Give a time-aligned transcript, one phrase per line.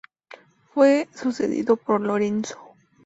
[0.73, 2.57] Fue sucedido por Lorenzo.